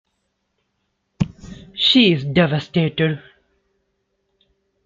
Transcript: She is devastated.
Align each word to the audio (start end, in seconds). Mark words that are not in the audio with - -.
She 1.75 2.11
is 2.13 2.23
devastated. 2.25 3.21